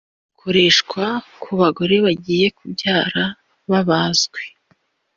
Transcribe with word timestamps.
bukoreshwa 0.29 1.05
ku 1.41 1.49
bagore 1.59 1.95
bagiye 2.05 2.47
kubyara 2.57 3.23
babazwe 3.69 4.41